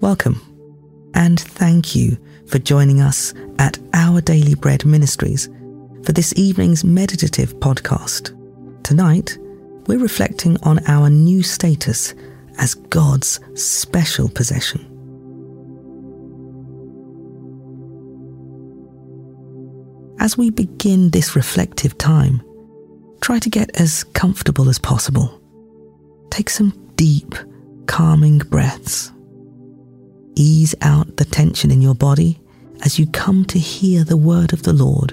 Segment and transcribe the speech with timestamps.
[0.00, 0.40] Welcome,
[1.12, 2.16] and thank you
[2.46, 5.50] for joining us at Our Daily Bread Ministries
[6.04, 8.34] for this evening's meditative podcast.
[8.82, 9.36] Tonight,
[9.86, 12.14] we're reflecting on our new status
[12.56, 14.80] as God's special possession.
[20.18, 22.42] As we begin this reflective time,
[23.20, 25.42] try to get as comfortable as possible.
[26.30, 27.34] Take some deep,
[27.84, 29.12] calming breaths.
[30.40, 32.40] Ease out the tension in your body
[32.82, 35.12] as you come to hear the word of the Lord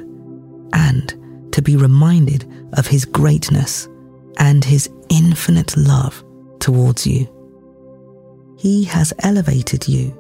[0.72, 3.90] and to be reminded of his greatness
[4.38, 6.24] and his infinite love
[6.60, 7.28] towards you.
[8.58, 10.16] He has elevated you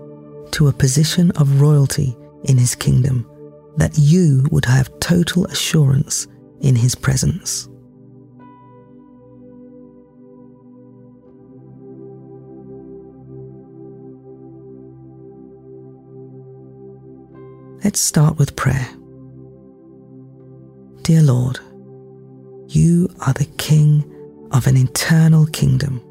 [0.52, 3.25] to a position of royalty in his kingdom
[3.77, 6.27] that you would have total assurance
[6.59, 7.69] in his presence.
[17.88, 18.89] Let's start with prayer.
[21.03, 21.57] Dear Lord,
[22.67, 24.03] you are the King
[24.52, 26.02] of an eternal kingdom.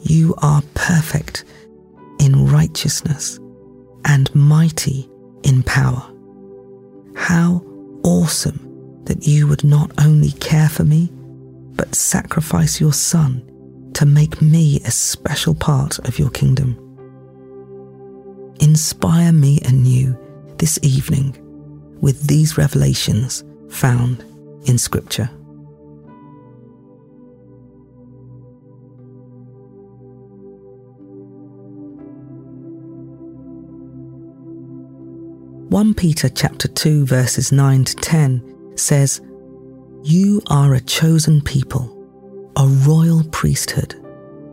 [0.00, 1.44] You are perfect
[2.18, 3.38] in righteousness
[4.06, 5.08] and mighty
[5.44, 6.02] in power.
[7.14, 7.64] How
[8.02, 11.12] awesome that you would not only care for me,
[11.76, 16.76] but sacrifice your Son to make me a special part of your kingdom.
[18.58, 20.18] Inspire me anew
[20.60, 21.34] this evening
[22.02, 24.22] with these revelations found
[24.66, 25.24] in Scripture.
[35.70, 39.22] One Peter chapter 2 verses 9 to 10 says,
[40.02, 43.94] You are a chosen people, a royal priesthood,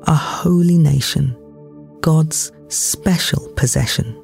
[0.03, 1.36] a holy nation,
[1.99, 4.23] God's special possession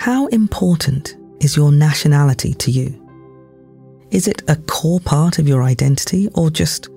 [0.00, 3.06] How important is your nationality to you?
[4.10, 6.88] Is it a core part of your identity or just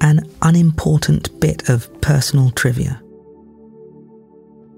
[0.00, 3.02] an unimportant bit of personal trivia?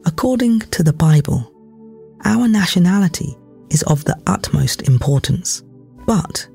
[0.07, 1.53] According to the Bible,
[2.25, 3.37] our nationality
[3.69, 5.63] is of the utmost importance,
[6.07, 6.49] but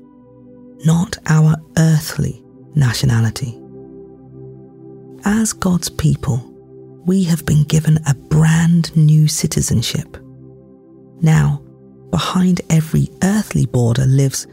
[0.84, 2.42] not our earthly
[2.74, 3.56] nationality.
[5.24, 6.44] As God's people,
[7.06, 10.16] we have been given a brand new citizenship
[11.22, 11.62] now,
[12.10, 14.46] behind every earthly border lives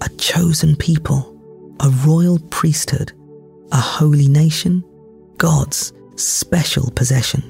[0.00, 1.28] a chosen people,
[1.80, 3.12] a royal priesthood,
[3.72, 4.84] a holy nation,
[5.38, 7.42] God's special possession.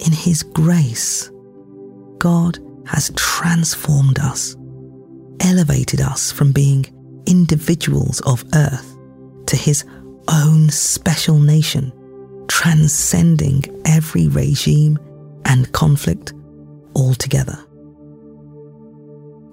[0.00, 1.30] In His grace,
[2.18, 4.56] God has transformed us,
[5.40, 6.84] elevated us from being
[7.26, 8.96] individuals of earth
[9.46, 9.84] to His
[10.28, 11.92] own special nation,
[12.48, 14.98] transcending every regime
[15.44, 16.32] and conflict
[16.94, 17.58] altogether.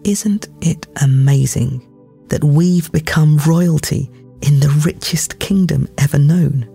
[0.03, 1.85] Isn't it amazing
[2.29, 4.09] that we've become royalty
[4.41, 6.67] in the richest kingdom ever known?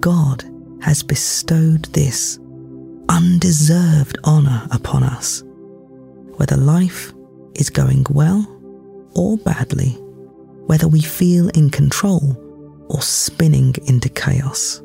[0.00, 0.44] God
[0.82, 2.38] has bestowed this
[3.08, 5.42] undeserved honour upon us,
[6.36, 7.12] whether life
[7.54, 8.46] is going well
[9.14, 9.90] or badly,
[10.66, 12.36] whether we feel in control
[12.88, 14.82] or spinning into chaos.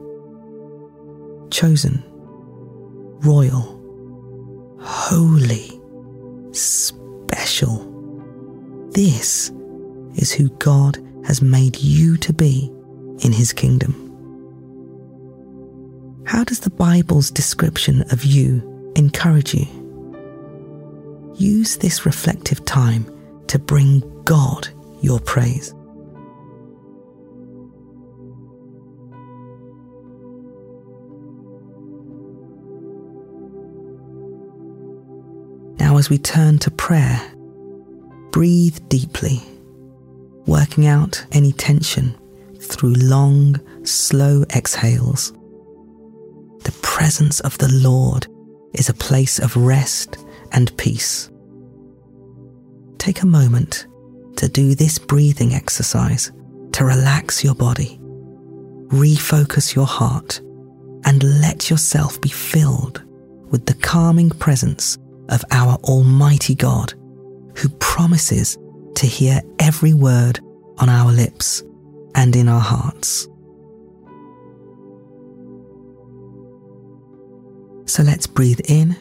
[1.50, 2.04] Chosen,
[3.20, 3.81] royal,
[4.82, 5.80] holy,
[6.52, 7.88] special.
[8.92, 9.52] This
[10.16, 12.72] is who God has made you to be
[13.20, 14.08] in His kingdom.
[16.26, 19.66] How does the Bible's description of you encourage you?
[21.36, 23.06] Use this reflective time
[23.48, 24.68] to bring God
[25.02, 25.74] your praise.
[36.02, 37.22] As we turn to prayer,
[38.32, 39.40] breathe deeply,
[40.48, 42.18] working out any tension
[42.60, 43.56] through long,
[43.86, 45.32] slow exhales.
[46.64, 48.26] The presence of the Lord
[48.74, 50.18] is a place of rest
[50.52, 51.30] and peace.
[52.98, 53.86] Take a moment
[54.38, 56.32] to do this breathing exercise
[56.72, 58.00] to relax your body,
[58.88, 60.40] refocus your heart
[61.06, 63.04] and let yourself be filled
[63.52, 64.98] with the calming presence
[65.30, 66.94] of our Almighty God,
[67.58, 68.58] who promises
[68.96, 70.40] to hear every word
[70.78, 71.64] on our lips
[72.16, 73.28] and in our hearts.
[77.86, 78.96] So let's breathe in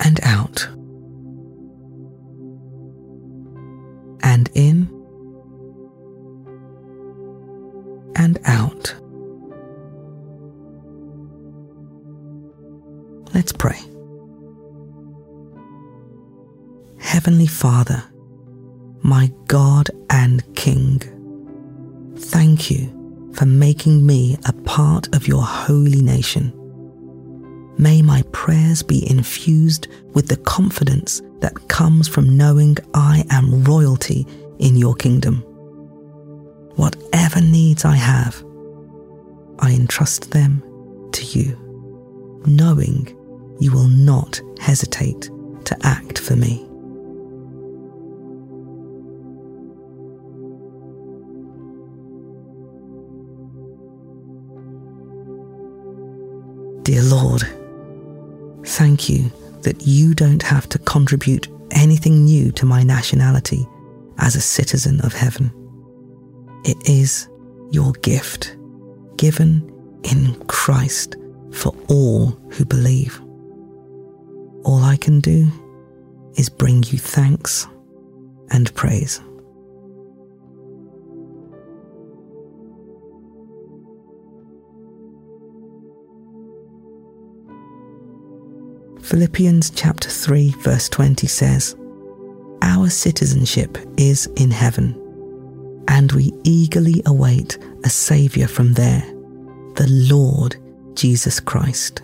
[0.00, 0.68] and out,
[17.10, 18.04] Heavenly Father,
[19.02, 21.00] my God and King,
[22.16, 26.52] thank you for making me a part of your holy nation.
[27.76, 34.24] May my prayers be infused with the confidence that comes from knowing I am royalty
[34.60, 35.38] in your kingdom.
[36.76, 38.40] Whatever needs I have,
[39.58, 40.62] I entrust them
[41.10, 41.58] to you,
[42.46, 43.08] knowing
[43.58, 45.28] you will not hesitate
[45.64, 46.69] to act for me.
[56.90, 57.44] Dear Lord,
[58.66, 59.30] thank you
[59.62, 63.64] that you don't have to contribute anything new to my nationality
[64.18, 65.52] as a citizen of heaven.
[66.64, 67.28] It is
[67.70, 68.56] your gift
[69.16, 69.72] given
[70.02, 71.14] in Christ
[71.52, 73.20] for all who believe.
[74.64, 75.46] All I can do
[76.34, 77.68] is bring you thanks
[78.50, 79.20] and praise.
[89.10, 91.74] Philippians chapter 3 verse 20 says,
[92.62, 94.94] Our citizenship is in heaven,
[95.88, 99.02] and we eagerly await a Saviour from there,
[99.74, 100.54] the Lord
[100.94, 102.02] Jesus Christ.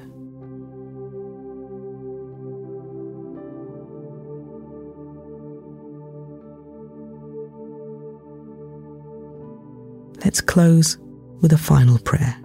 [10.25, 10.99] Let's close
[11.41, 12.37] with a final prayer.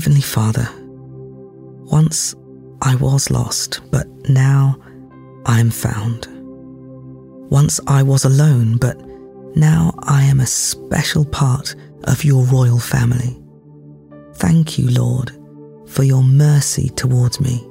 [0.00, 0.66] Heavenly Father,
[1.92, 2.34] once
[2.80, 4.80] I was lost, but now
[5.44, 6.26] I am found.
[7.50, 8.98] Once I was alone, but
[9.56, 11.74] now I am a special part
[12.04, 13.38] of your royal family.
[14.36, 15.32] Thank you, Lord,
[15.86, 17.62] for your mercy towards me.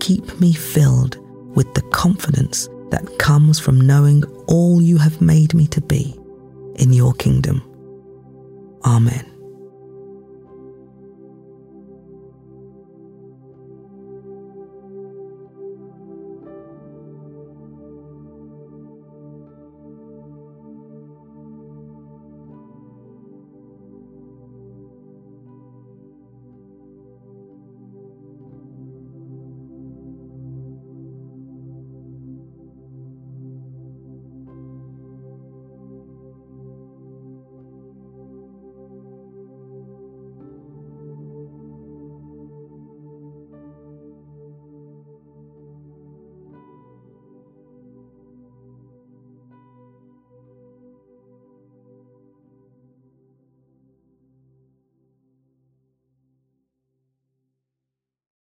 [0.00, 1.18] Keep me filled
[1.54, 6.18] with the confidence that comes from knowing all you have made me to be
[6.76, 7.62] in your kingdom.
[8.86, 9.33] Amen.